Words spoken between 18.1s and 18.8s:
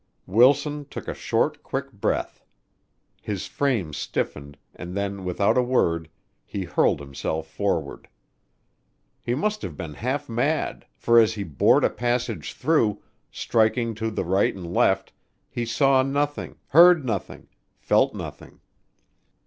nothing.